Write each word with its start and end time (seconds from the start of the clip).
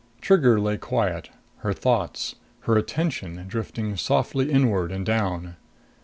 Trigger 0.19 0.59
lay 0.59 0.77
quiet, 0.79 1.29
her 1.57 1.73
thoughts, 1.73 2.33
her 2.61 2.75
attention 2.75 3.45
drifting 3.47 3.95
softly 3.95 4.49
inward 4.49 4.91
and 4.91 5.05
down. 5.05 5.57